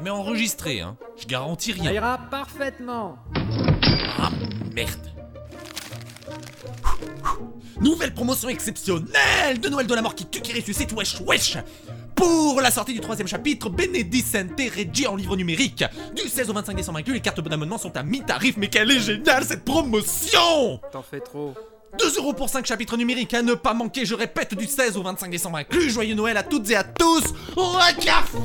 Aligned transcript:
jamais 0.00 0.10
enregistré, 0.10 0.80
hein. 0.80 0.96
Je 1.18 1.26
garantis 1.26 1.72
Ça 1.74 1.82
rien. 1.82 1.92
ira 1.92 2.18
parfaitement. 2.30 3.18
Ah 4.18 4.30
merde. 4.74 5.10
Nouvelle 7.80 8.14
promotion 8.14 8.48
exceptionnelle 8.48 9.60
de 9.60 9.68
Noël 9.68 9.86
de 9.86 9.94
la 9.94 10.02
mort 10.02 10.14
qui 10.14 10.26
tue, 10.26 10.40
qui 10.40 10.58
ressuscite, 10.58 10.92
wesh 10.92 11.20
wesh 11.20 11.58
Pour 12.14 12.60
la 12.62 12.70
sortie 12.70 12.94
du 12.94 13.00
troisième 13.00 13.28
chapitre, 13.28 13.68
Benedicente 13.68 14.58
Regi 14.74 15.06
en 15.06 15.16
livre 15.16 15.36
numérique. 15.36 15.84
Du 16.14 16.28
16 16.28 16.48
au 16.50 16.54
25 16.54 16.74
décembre 16.76 16.98
inclus, 16.98 17.14
les 17.14 17.20
cartes 17.20 17.40
d'abonnement 17.40 17.78
sont 17.78 17.94
à 17.96 18.02
mi-tarif, 18.02 18.56
mais 18.56 18.68
quelle 18.68 18.90
est 18.90 19.00
géniale 19.00 19.44
cette 19.44 19.64
promotion 19.64 20.80
T'en 20.92 21.02
fais 21.02 21.20
trop. 21.20 21.54
2 21.98 22.18
euros 22.18 22.32
pour 22.32 22.48
5 22.48 22.64
chapitres 22.64 22.96
numériques 22.96 23.34
à 23.34 23.42
ne 23.42 23.54
pas 23.54 23.74
manquer, 23.74 24.06
je 24.06 24.14
répète, 24.14 24.54
du 24.54 24.66
16 24.66 24.96
au 24.96 25.02
25 25.02 25.30
décembre 25.30 25.58
inclus. 25.58 25.90
Joyeux 25.90 26.14
Noël 26.14 26.36
à 26.36 26.42
toutes 26.42 26.70
et 26.70 26.76
à 26.76 26.84
tous 26.84 27.24
Au 27.56 27.76
café 28.00 28.38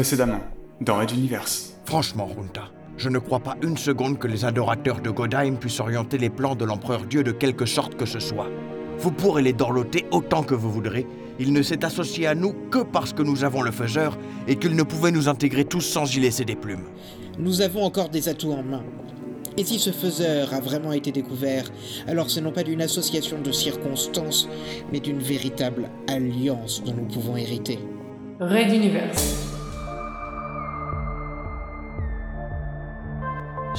Précédemment, 0.00 0.40
dans 0.80 0.96
Red 0.96 1.10
Universe. 1.10 1.74
Franchement, 1.84 2.24
Runta, 2.24 2.70
je 2.96 3.10
ne 3.10 3.18
crois 3.18 3.40
pas 3.40 3.58
une 3.62 3.76
seconde 3.76 4.18
que 4.18 4.28
les 4.28 4.46
adorateurs 4.46 5.02
de 5.02 5.10
Godheim 5.10 5.56
puissent 5.56 5.80
orienter 5.80 6.16
les 6.16 6.30
plans 6.30 6.54
de 6.54 6.64
l'empereur 6.64 7.02
Dieu 7.02 7.22
de 7.22 7.32
quelque 7.32 7.66
sorte 7.66 7.96
que 7.96 8.06
ce 8.06 8.18
soit. 8.18 8.48
Vous 8.96 9.10
pourrez 9.10 9.42
les 9.42 9.52
dorloter 9.52 10.06
autant 10.10 10.42
que 10.42 10.54
vous 10.54 10.72
voudrez. 10.72 11.06
Il 11.38 11.52
ne 11.52 11.60
s'est 11.60 11.84
associé 11.84 12.26
à 12.26 12.34
nous 12.34 12.54
que 12.70 12.78
parce 12.78 13.12
que 13.12 13.22
nous 13.22 13.44
avons 13.44 13.60
le 13.60 13.72
faiseur 13.72 14.16
et 14.48 14.56
qu'il 14.56 14.74
ne 14.74 14.84
pouvait 14.84 15.12
nous 15.12 15.28
intégrer 15.28 15.66
tous 15.66 15.82
sans 15.82 16.16
y 16.16 16.20
laisser 16.20 16.46
des 16.46 16.56
plumes. 16.56 16.86
Nous 17.38 17.60
avons 17.60 17.84
encore 17.84 18.08
des 18.08 18.30
atouts 18.30 18.52
en 18.52 18.62
main. 18.62 18.84
Et 19.58 19.64
si 19.64 19.78
ce 19.78 19.90
faiseur 19.90 20.54
a 20.54 20.60
vraiment 20.60 20.92
été 20.92 21.12
découvert, 21.12 21.70
alors 22.06 22.30
ce 22.30 22.40
non 22.40 22.52
pas 22.52 22.62
d'une 22.62 22.80
association 22.80 23.38
de 23.42 23.52
circonstances, 23.52 24.48
mais 24.94 25.00
d'une 25.00 25.18
véritable 25.18 25.90
alliance 26.08 26.82
dont 26.86 26.94
nous 26.94 27.04
pouvons 27.04 27.36
hériter. 27.36 27.78
Red 28.40 28.72
Universe. 28.72 29.49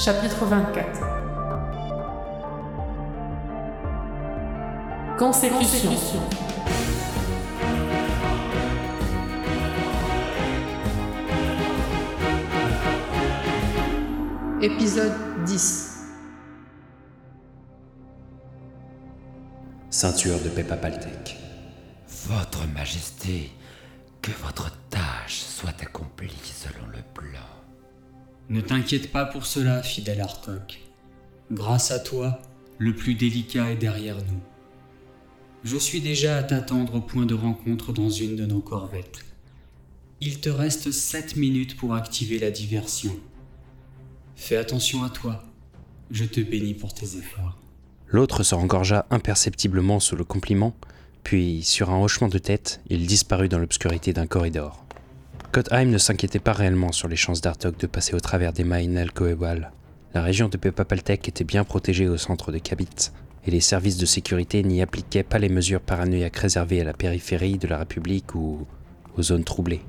Chapitre 0.04 0.46
24. 0.46 1.00
Consécution. 5.20 5.92
Épisode 14.60 15.14
10. 15.46 16.08
Ceinture 19.92 20.40
de 20.40 20.50
Peppa 20.50 20.78
Paltek. 20.78 21.38
Votre 22.26 22.66
Majesté, 22.74 23.52
que 24.24 24.32
votre 24.42 24.72
tâche 24.90 25.42
soit 25.42 25.80
accomplie 25.80 26.32
selon 26.44 26.88
le 26.88 27.04
plan. 27.14 27.61
Ne 28.52 28.60
t'inquiète 28.60 29.14
pas 29.14 29.24
pour 29.24 29.46
cela, 29.46 29.82
fidèle 29.82 30.20
Artok. 30.20 30.82
Grâce 31.54 31.90
à 31.90 32.00
toi, 32.00 32.42
le 32.80 32.94
plus 32.94 33.16
délicat 33.16 33.72
est 33.72 33.78
derrière 33.78 34.18
nous. 34.18 34.42
Je 35.64 35.78
suis 35.78 36.02
déjà 36.02 36.36
à 36.36 36.44
t'attendre 36.44 36.96
au 36.96 37.00
point 37.00 37.26
de 37.26 37.34
rencontre 37.34 37.94
dans 37.94 38.10
une 38.10 38.36
de 38.36 38.46
nos 38.46 38.60
corvettes. 38.60 39.24
Il 40.20 40.42
te 40.42 40.50
reste 40.50 40.92
7 40.92 41.38
minutes 41.38 41.78
pour 41.78 41.96
activer 41.96 42.40
la 42.40 42.52
diversion. 42.52 43.16
Fais 44.36 44.58
attention 44.58 45.02
à 45.06 45.10
toi. 45.10 45.46
Je 46.10 46.26
te 46.26 46.42
bénis 46.42 46.74
pour 46.74 46.94
tes 46.94 47.16
efforts. 47.16 47.58
L'autre 48.10 48.44
se 48.44 48.54
rengorgea 48.54 49.06
imperceptiblement 49.12 50.02
sous 50.02 50.18
le 50.18 50.26
compliment, 50.26 50.76
puis, 51.24 51.64
sur 51.64 51.90
un 51.90 52.02
hochement 52.02 52.28
de 52.28 52.38
tête, 52.38 52.82
il 52.90 53.08
disparut 53.08 53.48
dans 53.48 53.60
l'obscurité 53.60 54.12
d'un 54.12 54.28
corridor. 54.28 54.84
Kotheim 55.52 55.90
ne 55.90 55.98
s'inquiétait 55.98 56.40
pas 56.40 56.54
réellement 56.54 56.94
sur 56.94 57.10
les 57.10 57.18
chances 57.18 57.42
d'Artok 57.42 57.78
de 57.78 57.86
passer 57.86 58.16
au 58.16 58.22
travers 58.22 58.54
des 58.54 58.64
mailles 58.64 58.88
Nalcoewal. 58.88 59.74
La 60.14 60.22
région 60.22 60.48
de 60.48 60.56
Pepapaltek 60.56 61.28
était 61.28 61.44
bien 61.44 61.66
protégée 61.66 62.08
au 62.08 62.16
centre 62.16 62.54
de 62.54 62.58
Kabit, 62.58 63.12
et 63.46 63.52
les 63.52 63.60
services 63.60 63.98
de 63.98 64.06
sécurité 64.06 64.64
n'y 64.64 64.82
appliquaient 64.82 65.24
pas 65.24 65.40
les 65.40 65.50
mesures 65.50 65.82
paranoïaques 65.82 66.38
réservées 66.38 66.80
à 66.80 66.86
la 66.86 66.94
périphérie 66.94 67.58
de 67.58 67.68
la 67.68 67.80
République 67.80 68.34
ou 68.34 68.66
aux 69.18 69.22
zones 69.22 69.44
troublées. 69.44 69.82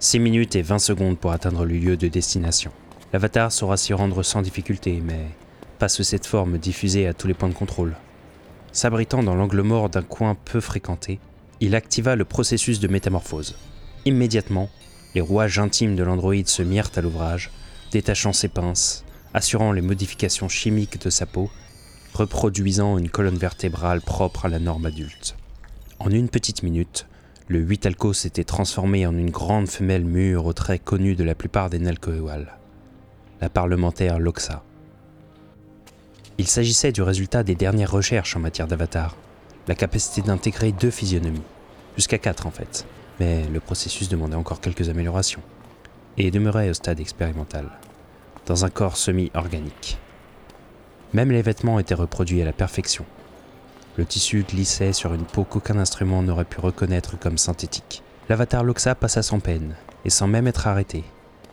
6 0.00 0.18
minutes 0.18 0.56
et 0.56 0.62
20 0.62 0.80
secondes 0.80 1.18
pour 1.18 1.30
atteindre 1.30 1.64
le 1.64 1.74
lieu 1.74 1.96
de 1.96 2.08
destination. 2.08 2.72
L'avatar 3.12 3.52
saura 3.52 3.76
s'y 3.76 3.94
rendre 3.94 4.24
sans 4.24 4.42
difficulté, 4.42 5.00
mais 5.00 5.26
pas 5.78 5.88
sous 5.88 6.02
cette 6.02 6.26
forme 6.26 6.58
diffusée 6.58 7.06
à 7.06 7.14
tous 7.14 7.28
les 7.28 7.34
points 7.34 7.48
de 7.48 7.54
contrôle. 7.54 7.94
S'abritant 8.72 9.22
dans 9.22 9.36
l'angle 9.36 9.62
mort 9.62 9.88
d'un 9.88 10.02
coin 10.02 10.34
peu 10.34 10.58
fréquenté, 10.58 11.20
il 11.60 11.74
activa 11.74 12.16
le 12.16 12.24
processus 12.24 12.80
de 12.80 12.88
métamorphose. 12.88 13.56
Immédiatement, 14.04 14.70
les 15.14 15.20
rouages 15.20 15.58
intimes 15.58 15.96
de 15.96 16.02
l'androïde 16.02 16.48
se 16.48 16.62
mirent 16.62 16.90
à 16.96 17.00
l'ouvrage, 17.00 17.50
détachant 17.92 18.32
ses 18.32 18.48
pinces, 18.48 19.04
assurant 19.32 19.72
les 19.72 19.80
modifications 19.80 20.48
chimiques 20.48 21.00
de 21.00 21.10
sa 21.10 21.26
peau, 21.26 21.50
reproduisant 22.12 22.98
une 22.98 23.10
colonne 23.10 23.38
vertébrale 23.38 24.00
propre 24.00 24.46
à 24.46 24.48
la 24.48 24.58
norme 24.58 24.86
adulte. 24.86 25.36
En 25.98 26.10
une 26.10 26.28
petite 26.28 26.62
minute, 26.62 27.06
le 27.48 27.60
Huitalco 27.60 28.12
s'était 28.12 28.44
transformé 28.44 29.06
en 29.06 29.16
une 29.16 29.30
grande 29.30 29.68
femelle 29.68 30.04
mûre 30.04 30.46
aux 30.46 30.52
traits 30.52 30.82
connus 30.84 31.16
de 31.16 31.24
la 31.24 31.34
plupart 31.34 31.70
des 31.70 31.78
Nalcoewal, 31.78 32.58
la 33.40 33.48
parlementaire 33.48 34.18
Loxa. 34.18 34.62
Il 36.38 36.46
s'agissait 36.46 36.92
du 36.92 37.02
résultat 37.02 37.42
des 37.42 37.54
dernières 37.54 37.92
recherches 37.92 38.36
en 38.36 38.40
matière 38.40 38.66
d'avatar, 38.66 39.16
la 39.68 39.74
capacité 39.74 40.22
d'intégrer 40.22 40.72
deux 40.72 40.90
physionomies, 40.90 41.42
jusqu'à 41.96 42.18
quatre 42.18 42.46
en 42.46 42.50
fait, 42.50 42.86
mais 43.18 43.44
le 43.48 43.60
processus 43.60 44.08
demandait 44.08 44.36
encore 44.36 44.60
quelques 44.60 44.88
améliorations, 44.88 45.42
et 46.18 46.30
demeurait 46.30 46.70
au 46.70 46.74
stade 46.74 47.00
expérimental, 47.00 47.68
dans 48.46 48.64
un 48.64 48.70
corps 48.70 48.96
semi-organique. 48.96 49.98
Même 51.12 51.30
les 51.30 51.42
vêtements 51.42 51.78
étaient 51.78 51.94
reproduits 51.94 52.42
à 52.42 52.44
la 52.44 52.52
perfection. 52.52 53.04
Le 53.96 54.04
tissu 54.04 54.44
glissait 54.48 54.92
sur 54.92 55.14
une 55.14 55.24
peau 55.24 55.44
qu'aucun 55.44 55.78
instrument 55.78 56.22
n'aurait 56.22 56.44
pu 56.44 56.60
reconnaître 56.60 57.18
comme 57.18 57.38
synthétique. 57.38 58.02
L'avatar 58.28 58.62
Loxa 58.62 58.94
passa 58.94 59.22
sans 59.22 59.40
peine, 59.40 59.74
et 60.04 60.10
sans 60.10 60.26
même 60.26 60.46
être 60.46 60.66
arrêté. 60.66 61.04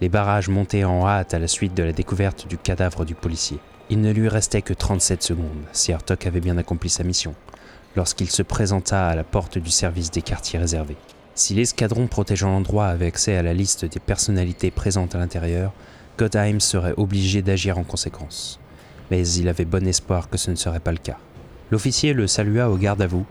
Les 0.02 0.10
barrages 0.10 0.50
montaient 0.50 0.84
en 0.84 1.08
hâte 1.08 1.34
à 1.34 1.40
la 1.40 1.48
suite 1.48 1.74
de 1.74 1.84
la 1.84 1.94
découverte 1.94 2.48
du 2.48 2.58
cadavre 2.58 3.06
du 3.06 3.16
policier. 3.16 3.60
Il 3.90 4.02
ne 4.02 4.12
lui 4.12 4.28
restait 4.28 4.62
que 4.62 4.74
37 4.74 5.24
secondes, 5.24 5.64
si 5.72 5.94
Artok 5.94 6.28
avait 6.28 6.42
bien 6.42 6.58
accompli 6.58 6.90
sa 6.90 7.04
mission, 7.04 7.36
lorsqu'il 7.96 8.30
se 8.30 8.42
présenta 8.42 9.08
à 9.08 9.16
la 9.16 9.24
porte 9.24 9.58
du 9.58 9.70
service 9.70 10.12
des 10.12 10.22
quartiers 10.22 10.60
réservés. 10.60 10.98
Si 11.36 11.54
l'escadron 11.54 12.08
protégeant 12.08 12.52
l'endroit 12.52 12.88
avait 12.88 13.08
accès 13.08 13.36
à 13.36 13.44
la 13.44 13.54
liste 13.54 13.86
des 13.86 14.00
personnalités 14.00 14.72
présentes 14.72 15.16
à 15.16 15.18
l'intérieur, 15.18 15.74
Godheim 16.18 16.60
serait 16.60 16.94
obligé 16.98 17.42
d'agir 17.42 17.78
en 17.78 17.84
conséquence. 17.84 18.60
Mais 19.10 19.28
il 19.28 19.48
avait 19.48 19.66
bon 19.66 19.88
espoir 19.88 20.30
que 20.30 20.38
ce 20.38 20.52
ne 20.52 20.56
serait 20.56 20.80
pas 20.80 20.92
le 20.92 20.98
cas. 20.98 21.18
L'officier 21.72 22.14
le 22.14 22.28
salua 22.28 22.70
au 22.70 22.78
garde 22.78 23.02
à 23.02 23.08
vous, 23.08 23.26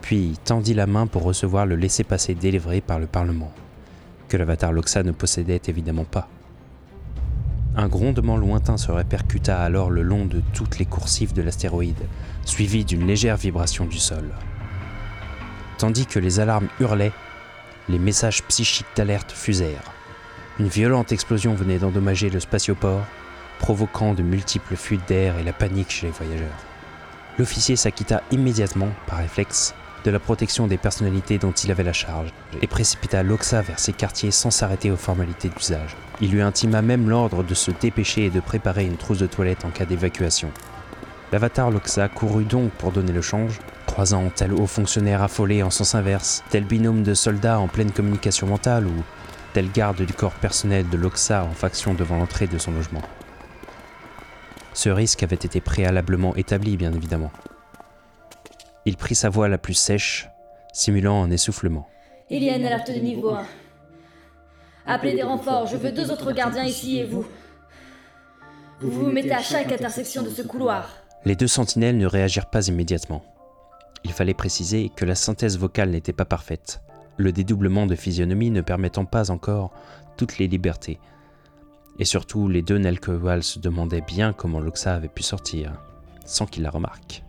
puis 0.00 0.36
tendit 0.44 0.74
la 0.74 0.86
main 0.86 1.06
pour 1.06 1.22
recevoir 1.22 1.64
le 1.64 1.76
laissez-passer 1.76 2.34
délivré 2.34 2.80
par 2.80 2.98
le 2.98 3.06
Parlement, 3.06 3.52
que 4.28 4.36
l'avatar 4.36 4.72
Loxa 4.72 5.02
ne 5.02 5.12
possédait 5.12 5.62
évidemment 5.68 6.04
pas. 6.04 6.28
Un 7.76 7.88
grondement 7.88 8.36
lointain 8.36 8.76
se 8.76 8.92
répercuta 8.92 9.60
alors 9.60 9.90
le 9.90 10.02
long 10.02 10.26
de 10.26 10.40
toutes 10.52 10.78
les 10.78 10.84
coursives 10.84 11.32
de 11.32 11.42
l'astéroïde, 11.42 12.06
suivi 12.44 12.84
d'une 12.84 13.06
légère 13.06 13.36
vibration 13.36 13.84
du 13.84 13.98
sol. 13.98 14.30
Tandis 15.78 16.06
que 16.06 16.20
les 16.20 16.38
alarmes 16.38 16.68
hurlaient, 16.78 17.12
les 17.88 17.98
messages 17.98 18.44
psychiques 18.44 18.86
d'alerte 18.94 19.32
fusèrent. 19.32 19.92
Une 20.60 20.68
violente 20.68 21.10
explosion 21.10 21.54
venait 21.54 21.78
d'endommager 21.78 22.30
le 22.30 22.38
spatioport, 22.38 23.04
provoquant 23.58 24.14
de 24.14 24.22
multiples 24.22 24.76
fuites 24.76 25.08
d'air 25.08 25.36
et 25.38 25.42
la 25.42 25.52
panique 25.52 25.90
chez 25.90 26.06
les 26.06 26.12
voyageurs. 26.12 26.64
L'officier 27.38 27.74
s'acquitta 27.74 28.22
immédiatement, 28.30 28.90
par 29.08 29.18
réflexe, 29.18 29.74
de 30.04 30.10
la 30.10 30.18
protection 30.18 30.66
des 30.66 30.76
personnalités 30.76 31.38
dont 31.38 31.52
il 31.52 31.70
avait 31.70 31.82
la 31.82 31.92
charge, 31.92 32.28
et 32.60 32.66
précipita 32.66 33.22
Loxa 33.22 33.62
vers 33.62 33.78
ses 33.78 33.92
quartiers 33.92 34.30
sans 34.30 34.50
s'arrêter 34.50 34.90
aux 34.90 34.96
formalités 34.96 35.48
d'usage. 35.48 35.96
Il 36.20 36.30
lui 36.30 36.42
intima 36.42 36.82
même 36.82 37.08
l'ordre 37.08 37.42
de 37.42 37.54
se 37.54 37.70
dépêcher 37.70 38.26
et 38.26 38.30
de 38.30 38.40
préparer 38.40 38.84
une 38.84 38.96
trousse 38.96 39.18
de 39.18 39.26
toilette 39.26 39.64
en 39.64 39.70
cas 39.70 39.86
d'évacuation. 39.86 40.50
L'avatar 41.32 41.70
Loxa 41.70 42.08
courut 42.08 42.44
donc 42.44 42.70
pour 42.72 42.92
donner 42.92 43.12
le 43.12 43.22
change, 43.22 43.58
croisant 43.86 44.30
tel 44.34 44.52
haut 44.52 44.66
fonctionnaire 44.66 45.22
affolé 45.22 45.62
en 45.62 45.70
sens 45.70 45.94
inverse, 45.94 46.44
tel 46.50 46.64
binôme 46.64 47.02
de 47.02 47.14
soldats 47.14 47.58
en 47.58 47.66
pleine 47.66 47.90
communication 47.90 48.46
mentale 48.46 48.86
ou 48.86 49.02
tel 49.54 49.70
garde 49.72 50.02
du 50.02 50.12
corps 50.12 50.32
personnel 50.34 50.88
de 50.88 50.96
Loxa 50.96 51.44
en 51.44 51.52
faction 51.52 51.94
devant 51.94 52.18
l'entrée 52.18 52.46
de 52.46 52.58
son 52.58 52.72
logement. 52.72 53.02
Ce 54.74 54.88
risque 54.90 55.22
avait 55.22 55.36
été 55.36 55.60
préalablement 55.60 56.34
établi, 56.34 56.76
bien 56.76 56.92
évidemment. 56.92 57.30
Il 58.86 58.96
prit 58.96 59.14
sa 59.14 59.30
voix 59.30 59.48
la 59.48 59.58
plus 59.58 59.74
sèche, 59.74 60.28
simulant 60.72 61.22
un 61.22 61.30
essoufflement. 61.30 61.88
Il 62.30 62.42
y 62.42 62.50
a 62.50 62.56
une 62.56 62.66
alerte 62.66 62.90
de 62.90 63.00
niveau 63.00 63.30
1. 63.30 63.46
Appelez 64.86 65.14
des 65.14 65.22
renforts, 65.22 65.66
je 65.66 65.76
veux 65.76 65.92
deux 65.92 66.10
autres 66.10 66.32
gardiens 66.32 66.64
ici 66.64 66.98
et 66.98 67.04
vous. 67.04 67.26
Vous 68.80 68.90
vous 68.90 69.10
mettez 69.10 69.32
à 69.32 69.40
chaque 69.40 69.72
intersection 69.72 70.22
de 70.22 70.28
ce 70.28 70.42
couloir. 70.42 70.90
Les 71.24 71.36
deux 71.36 71.46
sentinelles 71.46 71.96
ne 71.96 72.06
réagirent 72.06 72.50
pas 72.50 72.66
immédiatement. 72.66 73.24
Il 74.04 74.12
fallait 74.12 74.34
préciser 74.34 74.90
que 74.94 75.06
la 75.06 75.14
synthèse 75.14 75.58
vocale 75.58 75.90
n'était 75.90 76.12
pas 76.12 76.26
parfaite, 76.26 76.82
le 77.16 77.32
dédoublement 77.32 77.86
de 77.86 77.94
physionomie 77.94 78.50
ne 78.50 78.60
permettant 78.60 79.06
pas 79.06 79.30
encore 79.30 79.72
toutes 80.18 80.38
les 80.38 80.48
libertés. 80.48 80.98
Et 81.98 82.04
surtout, 82.04 82.48
les 82.48 82.60
deux 82.60 82.78
Nelkewal 82.78 83.42
se 83.42 83.58
demandaient 83.58 84.02
bien 84.02 84.32
comment 84.32 84.60
Loxa 84.60 84.94
avait 84.94 85.08
pu 85.08 85.22
sortir, 85.22 85.72
sans 86.26 86.46
qu'il 86.46 86.64
la 86.64 86.70
remarque. 86.70 87.22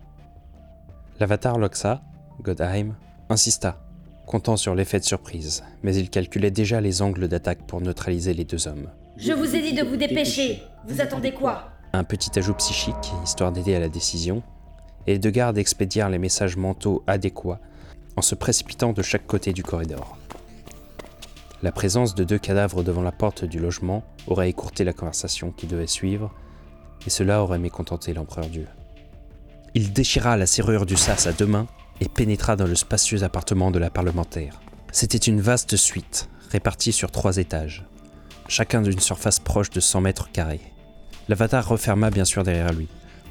L'avatar 1.18 1.58
Loxa, 1.58 2.02
Godheim, 2.42 2.96
insista, 3.30 3.80
comptant 4.26 4.58
sur 4.58 4.76
l'effet 4.76 5.00
de 5.00 5.06
surprise, 5.06 5.64
mais 5.82 5.96
il 5.96 6.10
calculait 6.10 6.52
déjà 6.52 6.82
les 6.82 7.02
angles 7.02 7.30
d'attaque 7.30 7.66
pour 7.66 7.80
neutraliser 7.80 8.34
les 8.34 8.44
deux 8.44 8.68
hommes. 8.68 8.90
Je 9.16 9.32
vous 9.32 9.56
ai 9.56 9.62
dit 9.62 9.74
de 9.74 9.84
vous 9.84 9.96
dépêcher. 9.96 10.62
Vous 10.86 11.00
attendez 11.00 11.32
quoi? 11.32 11.70
Un 11.94 12.04
petit 12.04 12.38
ajout 12.38 12.56
psychique, 12.56 13.14
histoire 13.24 13.54
d'aider 13.54 13.76
à 13.76 13.80
la 13.80 13.88
décision, 13.88 14.44
et 15.08 15.14
les 15.14 15.20
deux 15.20 15.30
gardes 15.30 15.58
expédièrent 15.58 16.10
les 16.10 16.18
messages 16.18 16.58
mentaux 16.58 17.02
adéquats 17.08 17.62
en 18.18 18.22
se 18.22 18.36
précipitant 18.36 18.92
de 18.92 19.02
chaque 19.02 19.26
côté 19.26 19.54
du 19.54 19.64
corridor. 19.64 20.18
La 21.64 21.72
présence 21.72 22.14
de 22.14 22.26
deux 22.26 22.40
cadavres 22.40 22.84
devant 22.84 23.04
la 23.04 23.14
porte 23.14 23.46
du 23.46 23.60
logement 23.60 24.04
aurait 24.28 24.50
écourté 24.50 24.84
la 24.84 24.92
conversation 24.92 25.52
qui 25.52 25.66
devait 25.66 25.88
suivre, 25.88 26.34
et 27.08 27.10
cela 27.10 27.42
aurait 27.42 27.60
mécontenté 27.60 28.14
l'empereur 28.14 28.48
Dieu. 28.48 28.68
Il 29.78 29.92
déchira 29.92 30.38
la 30.38 30.46
serrure 30.46 30.86
du 30.86 30.96
sas 30.96 31.28
à 31.28 31.34
deux 31.34 31.46
mains 31.46 31.68
et 32.00 32.08
pénétra 32.08 32.56
dans 32.56 32.66
le 32.66 32.76
spacieux 32.76 33.24
appartement 33.24 33.72
de 33.72 33.80
la 33.80 33.90
parlementaire. 33.90 34.62
C'était 34.94 35.18
une 35.18 35.42
vaste 35.42 35.76
suite, 35.76 36.30
répartie 36.50 36.94
sur 36.94 37.12
trois 37.12 37.36
étages, 37.36 37.86
chacun 38.48 38.82
d'une 38.82 39.02
surface 39.02 39.40
proche 39.40 39.70
de 39.72 39.82
100 39.82 40.00
mètres 40.00 40.32
carrés. 40.32 40.62
L'avatar 41.28 41.68
referma 41.68 42.10
bien 42.10 42.24
sûr 42.24 42.44
derrière 42.44 42.72
lui, 42.72 42.88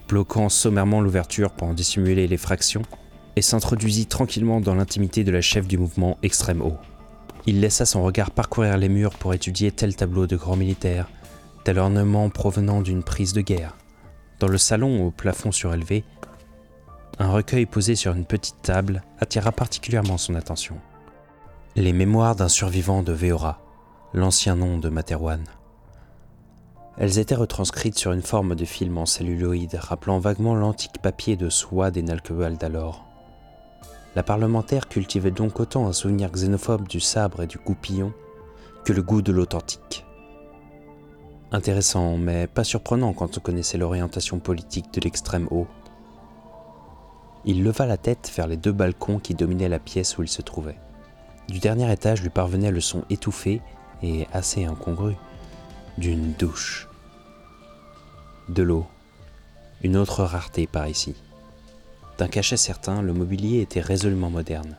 bloquant 0.06 0.50
sommairement 0.50 1.00
l'ouverture 1.00 1.50
pour 1.50 1.68
en 1.68 1.72
dissimuler 1.72 2.26
les 2.26 2.36
fractions, 2.36 2.82
et 3.36 3.42
s'introduisit 3.42 4.06
tranquillement 4.06 4.60
dans 4.60 4.74
l'intimité 4.74 5.24
de 5.24 5.32
la 5.32 5.40
chef 5.40 5.66
du 5.66 5.78
mouvement 5.78 6.18
extrême 6.22 6.60
haut. 6.60 6.76
Il 7.46 7.60
laissa 7.60 7.86
son 7.86 8.02
regard 8.02 8.30
parcourir 8.30 8.76
les 8.76 8.90
murs 8.90 9.14
pour 9.14 9.32
étudier 9.32 9.72
tel 9.72 9.96
tableau 9.96 10.26
de 10.26 10.36
grand 10.36 10.56
militaire, 10.56 11.08
tel 11.64 11.78
ornement 11.78 12.28
provenant 12.28 12.82
d'une 12.82 13.02
prise 13.02 13.32
de 13.32 13.40
guerre. 13.40 13.78
Dans 14.40 14.48
le 14.48 14.58
salon 14.58 15.06
au 15.06 15.10
plafond 15.10 15.50
surélevé, 15.50 16.04
un 17.18 17.30
recueil 17.30 17.66
posé 17.66 17.94
sur 17.94 18.12
une 18.12 18.24
petite 18.24 18.60
table 18.62 19.02
attira 19.18 19.52
particulièrement 19.52 20.18
son 20.18 20.34
attention. 20.34 20.76
Les 21.76 21.92
mémoires 21.92 22.36
d'un 22.36 22.48
survivant 22.48 23.02
de 23.02 23.12
Veora, 23.12 23.60
l'ancien 24.12 24.56
nom 24.56 24.78
de 24.78 24.88
Materwan. 24.88 25.44
Elles 26.96 27.18
étaient 27.18 27.34
retranscrites 27.34 27.98
sur 27.98 28.12
une 28.12 28.22
forme 28.22 28.54
de 28.54 28.64
film 28.64 28.98
en 28.98 29.06
celluloïd 29.06 29.74
rappelant 29.74 30.18
vaguement 30.18 30.54
l'antique 30.54 31.02
papier 31.02 31.36
de 31.36 31.50
soie 31.50 31.90
des 31.90 32.02
Nalkewal 32.02 32.56
d'alors. 32.56 33.04
La 34.14 34.22
parlementaire 34.22 34.88
cultivait 34.88 35.32
donc 35.32 35.58
autant 35.58 35.88
un 35.88 35.92
souvenir 35.92 36.30
xénophobe 36.30 36.86
du 36.86 37.00
sabre 37.00 37.42
et 37.42 37.48
du 37.48 37.58
goupillon 37.58 38.12
que 38.84 38.92
le 38.92 39.02
goût 39.02 39.22
de 39.22 39.32
l'authentique. 39.32 40.04
Intéressant, 41.50 42.16
mais 42.16 42.46
pas 42.46 42.64
surprenant 42.64 43.12
quand 43.12 43.38
on 43.38 43.40
connaissait 43.40 43.78
l'orientation 43.78 44.38
politique 44.38 44.92
de 44.94 45.00
l'extrême 45.00 45.48
haut. 45.50 45.66
Il 47.46 47.62
leva 47.62 47.84
la 47.86 47.96
tête 47.96 48.32
vers 48.34 48.46
les 48.46 48.56
deux 48.56 48.72
balcons 48.72 49.18
qui 49.18 49.34
dominaient 49.34 49.68
la 49.68 49.78
pièce 49.78 50.16
où 50.16 50.22
il 50.22 50.28
se 50.28 50.42
trouvait. 50.42 50.78
Du 51.48 51.58
dernier 51.58 51.92
étage 51.92 52.22
lui 52.22 52.30
parvenait 52.30 52.70
le 52.70 52.80
son 52.80 53.04
étouffé 53.10 53.60
et 54.02 54.26
assez 54.32 54.64
incongru 54.64 55.14
d'une 55.98 56.32
douche. 56.32 56.88
De 58.48 58.62
l'eau, 58.62 58.86
une 59.82 59.96
autre 59.96 60.24
rareté 60.24 60.66
par 60.66 60.88
ici. 60.88 61.14
D'un 62.16 62.28
cachet 62.28 62.56
certain, 62.56 63.02
le 63.02 63.12
mobilier 63.12 63.60
était 63.60 63.80
résolument 63.80 64.30
moderne, 64.30 64.76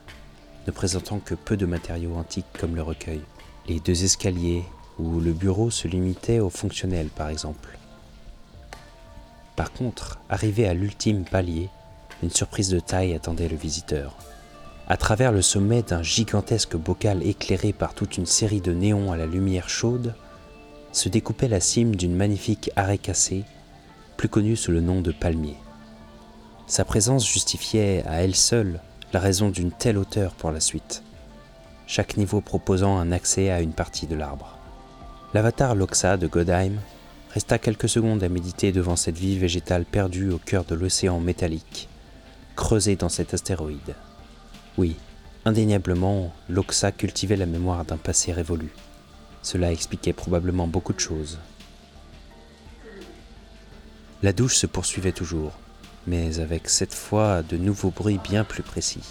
ne 0.66 0.72
présentant 0.72 1.20
que 1.20 1.34
peu 1.34 1.56
de 1.56 1.66
matériaux 1.66 2.16
antiques 2.16 2.46
comme 2.58 2.74
le 2.74 2.82
recueil, 2.82 3.20
les 3.68 3.78
deux 3.78 4.04
escaliers 4.04 4.64
où 4.98 5.20
le 5.20 5.32
bureau 5.32 5.70
se 5.70 5.86
limitait 5.86 6.40
au 6.40 6.50
fonctionnel 6.50 7.08
par 7.08 7.28
exemple. 7.28 7.78
Par 9.54 9.72
contre, 9.72 10.18
arrivé 10.28 10.66
à 10.66 10.74
l'ultime 10.74 11.24
palier, 11.24 11.68
une 12.22 12.30
surprise 12.30 12.70
de 12.70 12.80
taille 12.80 13.14
attendait 13.14 13.48
le 13.48 13.56
visiteur. 13.56 14.16
À 14.88 14.96
travers 14.96 15.32
le 15.32 15.42
sommet 15.42 15.82
d'un 15.82 16.02
gigantesque 16.02 16.76
bocal 16.76 17.26
éclairé 17.26 17.72
par 17.72 17.94
toute 17.94 18.18
une 18.18 18.26
série 18.26 18.60
de 18.60 18.72
néons 18.72 19.12
à 19.12 19.16
la 19.16 19.26
lumière 19.26 19.68
chaude, 19.68 20.14
se 20.92 21.08
découpait 21.08 21.48
la 21.48 21.60
cime 21.60 21.94
d'une 21.94 22.14
magnifique 22.14 22.70
arrêt 22.76 22.98
cassée, 22.98 23.44
plus 24.16 24.28
connue 24.28 24.56
sous 24.56 24.72
le 24.72 24.80
nom 24.80 25.00
de 25.00 25.12
palmier. 25.12 25.56
Sa 26.66 26.84
présence 26.84 27.28
justifiait 27.28 28.02
à 28.06 28.22
elle 28.22 28.34
seule 28.34 28.80
la 29.12 29.20
raison 29.20 29.50
d'une 29.50 29.72
telle 29.72 29.98
hauteur 29.98 30.32
pour 30.34 30.50
la 30.50 30.60
suite, 30.60 31.02
chaque 31.86 32.16
niveau 32.16 32.40
proposant 32.40 32.96
un 32.96 33.12
accès 33.12 33.50
à 33.50 33.60
une 33.60 33.72
partie 33.72 34.06
de 34.06 34.16
l'arbre. 34.16 34.56
L'avatar 35.34 35.74
Loxa 35.74 36.16
de 36.16 36.26
Godheim 36.26 36.78
resta 37.34 37.58
quelques 37.58 37.88
secondes 37.88 38.22
à 38.22 38.28
méditer 38.28 38.72
devant 38.72 38.96
cette 38.96 39.18
vie 39.18 39.38
végétale 39.38 39.84
perdue 39.84 40.30
au 40.30 40.38
cœur 40.38 40.64
de 40.64 40.74
l'océan 40.74 41.20
métallique, 41.20 41.88
creusé 42.56 42.96
dans 42.96 43.08
cet 43.08 43.34
astéroïde. 43.34 43.94
Oui, 44.78 44.96
indéniablement, 45.44 46.32
Loxa 46.48 46.90
cultivait 46.90 47.36
la 47.36 47.46
mémoire 47.46 47.84
d'un 47.84 47.96
passé 47.96 48.32
révolu. 48.32 48.70
Cela 49.42 49.70
expliquait 49.70 50.12
probablement 50.12 50.66
beaucoup 50.66 50.92
de 50.92 51.00
choses. 51.00 51.38
La 54.22 54.32
douche 54.32 54.56
se 54.56 54.66
poursuivait 54.66 55.12
toujours, 55.12 55.52
mais 56.06 56.40
avec 56.40 56.68
cette 56.68 56.94
fois 56.94 57.42
de 57.42 57.56
nouveaux 57.56 57.90
bruits 57.90 58.18
bien 58.18 58.42
plus 58.42 58.62
précis. 58.62 59.04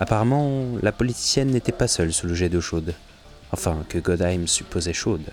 Apparemment, 0.00 0.64
la 0.82 0.92
politicienne 0.92 1.50
n'était 1.50 1.72
pas 1.72 1.88
seule 1.88 2.12
sous 2.12 2.26
le 2.26 2.34
jet 2.34 2.48
d'eau 2.48 2.60
chaude, 2.60 2.94
enfin 3.52 3.84
que 3.88 3.98
Godheim 3.98 4.46
supposait 4.46 4.92
chaude, 4.92 5.30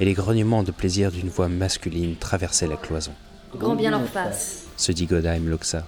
et 0.00 0.04
les 0.04 0.14
grognements 0.14 0.62
de 0.62 0.72
plaisir 0.72 1.12
d'une 1.12 1.28
voix 1.28 1.48
masculine 1.48 2.16
traversaient 2.16 2.66
la 2.66 2.76
cloison. 2.76 3.12
Grand 3.54 3.76
bien 3.76 3.90
leur 3.90 4.06
face. 4.06 4.64
Se 4.76 4.92
dit 4.92 5.06
Godheim 5.06 5.48
Loxa. 5.48 5.86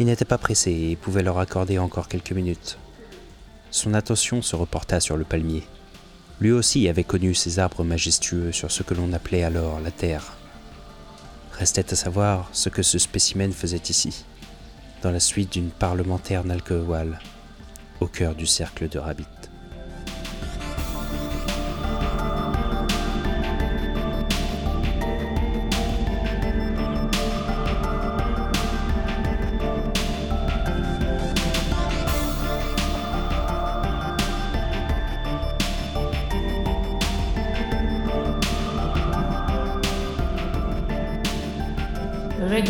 Il 0.00 0.06
n'était 0.06 0.24
pas 0.24 0.38
pressé 0.38 0.70
et 0.70 0.96
pouvait 0.96 1.22
leur 1.22 1.38
accorder 1.38 1.78
encore 1.78 2.08
quelques 2.08 2.32
minutes. 2.32 2.78
Son 3.70 3.94
attention 3.94 4.42
se 4.42 4.54
reporta 4.54 5.00
sur 5.00 5.16
le 5.16 5.24
palmier. 5.24 5.64
Lui 6.40 6.52
aussi 6.52 6.88
avait 6.88 7.04
connu 7.04 7.34
ces 7.34 7.58
arbres 7.58 7.82
majestueux 7.82 8.52
sur 8.52 8.70
ce 8.70 8.84
que 8.84 8.94
l'on 8.94 9.12
appelait 9.12 9.42
alors 9.42 9.80
la 9.80 9.90
terre. 9.90 10.34
Restait 11.52 11.92
à 11.92 11.96
savoir 11.96 12.48
ce 12.52 12.68
que 12.68 12.84
ce 12.84 12.98
spécimen 12.98 13.52
faisait 13.52 13.82
ici, 13.88 14.24
dans 15.02 15.10
la 15.10 15.20
suite 15.20 15.52
d'une 15.52 15.70
parlementaire 15.70 16.44
Nalkewal, 16.44 17.18
au 18.00 18.06
cœur 18.06 18.36
du 18.36 18.46
cercle 18.46 18.88
de 18.88 19.00
Rabbit. 19.00 19.37